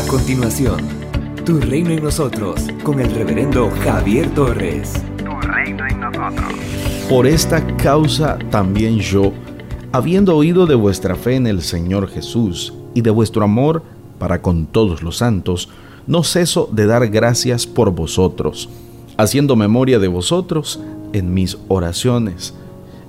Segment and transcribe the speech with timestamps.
[0.00, 0.80] A continuación,
[1.44, 4.94] Tu Reino en Nosotros con el reverendo Javier Torres.
[5.18, 6.52] Tu Reino en Nosotros.
[7.06, 9.30] Por esta causa también yo,
[9.92, 13.82] habiendo oído de vuestra fe en el Señor Jesús y de vuestro amor
[14.18, 15.68] para con todos los santos,
[16.06, 18.70] no ceso de dar gracias por vosotros,
[19.18, 20.80] haciendo memoria de vosotros
[21.12, 22.54] en mis oraciones.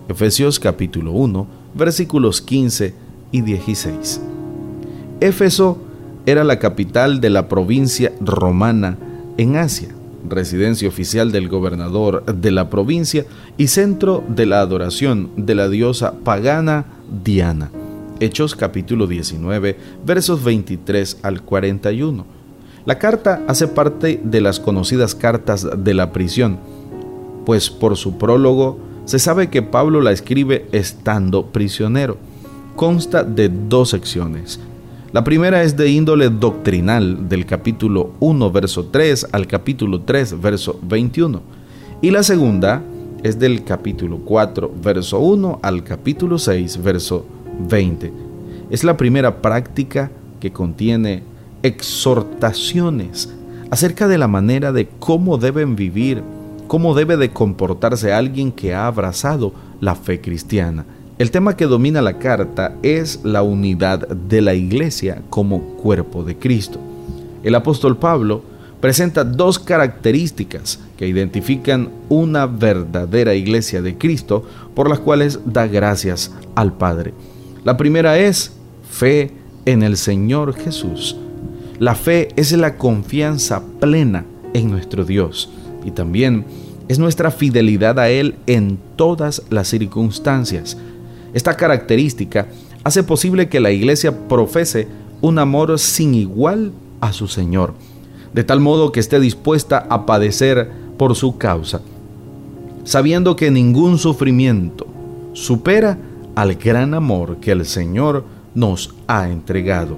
[0.10, 2.94] Efesios capítulo 1, versículos 15
[3.32, 4.21] y 16.
[5.21, 5.91] Éfeso
[6.26, 8.98] era la capital de la provincia romana
[9.38, 9.89] en Asia,
[10.28, 13.25] residencia oficial del gobernador de la provincia
[13.57, 16.86] y centro de la adoración de la diosa pagana
[17.24, 17.71] Diana.
[18.20, 22.26] Hechos capítulo 19, versos 23 al 41.
[22.86, 26.60] La carta hace parte de las conocidas cartas de la prisión,
[27.46, 32.17] pues por su prólogo se sabe que Pablo la escribe estando prisionero.
[32.76, 34.59] Consta de dos secciones.
[35.14, 40.80] La primera es de índole doctrinal del capítulo 1, verso 3 al capítulo 3, verso
[40.84, 41.42] 21.
[42.02, 42.81] Y la segunda
[43.22, 47.26] es del capítulo 4, verso 1 al capítulo 6, verso
[47.67, 48.14] 20.
[48.70, 51.23] Es la primera práctica que contiene
[51.62, 53.34] exhortaciones
[53.70, 56.23] acerca de la manera de cómo deben vivir
[56.72, 59.52] cómo debe de comportarse alguien que ha abrazado
[59.82, 60.86] la fe cristiana.
[61.22, 66.36] El tema que domina la carta es la unidad de la iglesia como cuerpo de
[66.36, 66.80] Cristo.
[67.44, 68.41] El apóstol Pablo
[68.80, 76.31] presenta dos características que identifican una verdadera iglesia de Cristo por las cuales da gracias
[76.55, 77.14] al Padre.
[77.64, 78.53] La primera es
[78.89, 79.30] fe
[79.66, 81.16] en el Señor Jesús.
[81.77, 85.52] La fe es la confianza plena en nuestro Dios
[85.86, 86.45] y también
[86.88, 90.77] es nuestra fidelidad a Él en todas las circunstancias.
[91.34, 92.48] Esta característica
[92.84, 94.88] hace posible que la iglesia profese
[95.22, 97.73] un amor sin igual a su Señor,
[98.34, 101.82] de tal modo que esté dispuesta a padecer por su causa,
[102.84, 104.88] sabiendo que ningún sufrimiento
[105.33, 105.98] supera
[106.36, 109.98] al gran amor que el Señor nos ha entregado.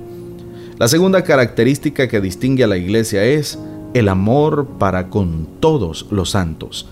[0.77, 3.57] La segunda característica que distingue a la iglesia es
[3.93, 6.87] el amor para con todos los santos.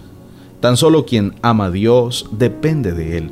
[0.59, 3.31] Tan solo quien ama a Dios depende de Él.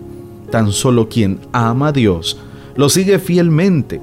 [0.52, 2.38] Tan solo quien ama a Dios
[2.76, 4.00] lo sigue fielmente.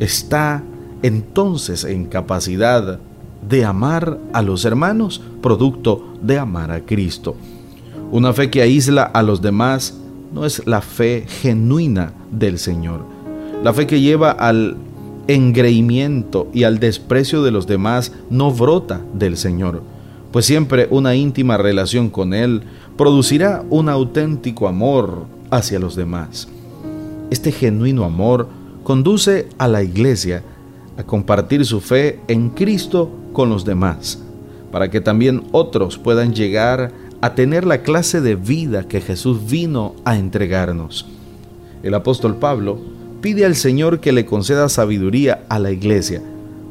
[0.00, 0.62] Está
[1.02, 2.98] entonces en capacidad
[3.48, 7.36] de amar a los hermanos, producto de amar a Cristo.
[8.10, 9.98] Una fe que aísla a los demás
[10.32, 13.04] no es la fe genuina del Señor.
[13.62, 14.76] La fe que lleva al
[15.28, 19.82] engreimiento y al desprecio de los demás no brota del Señor,
[20.32, 22.62] pues siempre una íntima relación con Él
[22.96, 26.48] producirá un auténtico amor hacia los demás.
[27.30, 28.48] Este genuino amor
[28.82, 30.42] conduce a la iglesia
[30.98, 34.18] a compartir su fe en Cristo con los demás,
[34.72, 39.94] para que también otros puedan llegar a tener la clase de vida que Jesús vino
[40.04, 41.06] a entregarnos.
[41.82, 42.78] El apóstol Pablo
[43.20, 46.20] pide al Señor que le conceda sabiduría a la iglesia,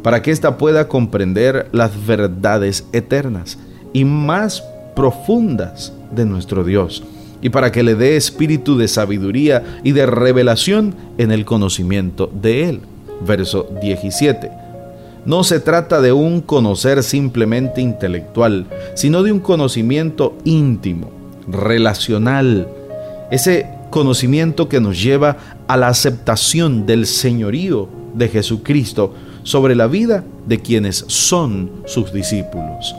[0.04, 3.58] para que ésta pueda comprender las verdades eternas
[3.94, 4.62] y más
[4.96, 7.04] profundas de nuestro Dios,
[7.44, 12.70] y para que le dé espíritu de sabiduría y de revelación en el conocimiento de
[12.70, 12.80] Él.
[13.28, 14.50] Verso 17.
[15.26, 18.66] No se trata de un conocer simplemente intelectual,
[18.96, 21.12] sino de un conocimiento íntimo,
[21.48, 22.68] relacional,
[23.30, 25.38] ese conocimiento que nos lleva
[25.68, 32.96] a la aceptación del señorío de Jesucristo sobre la vida de quienes son sus discípulos.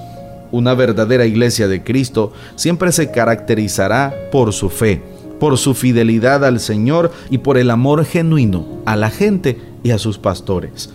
[0.55, 5.03] Una verdadera iglesia de Cristo siempre se caracterizará por su fe,
[5.41, 9.99] por su fidelidad al Señor y por el amor genuino a la gente y a
[9.99, 10.91] sus pastores.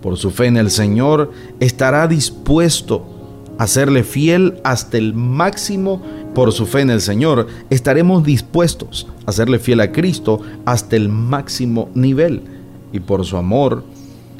[0.00, 1.30] Por su fe en el Señor
[1.60, 3.04] estará dispuesto
[3.58, 6.00] a serle fiel hasta el máximo
[6.34, 11.10] por su fe en el Señor, estaremos dispuestos a serle fiel a Cristo hasta el
[11.10, 12.44] máximo nivel.
[12.94, 13.84] Y por su amor,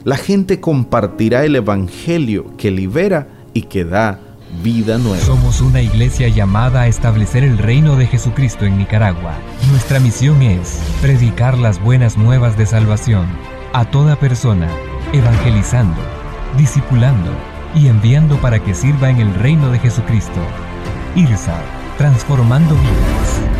[0.05, 4.21] la gente compartirá el Evangelio que libera y que da
[4.62, 5.24] vida nueva.
[5.24, 9.34] Somos una iglesia llamada a establecer el reino de Jesucristo en Nicaragua.
[9.70, 13.26] Nuestra misión es predicar las buenas nuevas de salvación
[13.72, 14.68] a toda persona,
[15.12, 16.00] evangelizando,
[16.56, 17.30] discipulando
[17.74, 20.41] y enviando para que sirva en el reino de Jesucristo.
[21.14, 21.60] IRSA
[21.98, 23.56] transformando vidas.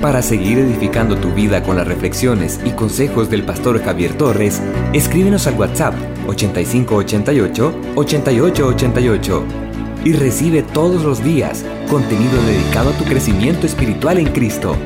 [0.00, 5.46] Para seguir edificando tu vida con las reflexiones y consejos del pastor Javier Torres, escríbenos
[5.48, 5.94] al WhatsApp
[6.28, 9.67] 8588 8888
[10.04, 14.76] y recibe todos los días contenido dedicado a tu crecimiento espiritual en Cristo.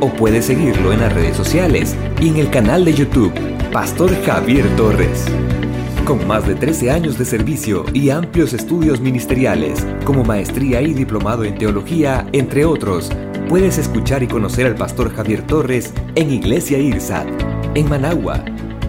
[0.00, 3.32] O puedes seguirlo en las redes sociales y en el canal de YouTube
[3.72, 5.26] Pastor Javier Torres.
[6.04, 11.44] Con más de 13 años de servicio y amplios estudios ministeriales, como maestría y diplomado
[11.44, 13.10] en teología, entre otros,
[13.48, 17.26] puedes escuchar y conocer al pastor Javier Torres en Iglesia IRSAT,
[17.74, 18.44] en Managua.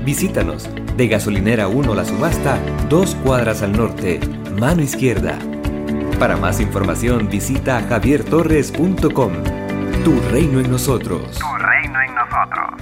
[0.06, 4.20] Visítanos de Gasolinera 1 La Subasta, dos cuadras al norte,
[4.60, 5.40] mano izquierda.
[6.20, 9.34] Para más información visita javiertorres.com.
[10.04, 11.38] Tu reino en nosotros.
[11.38, 12.77] Tu reino en nosotros.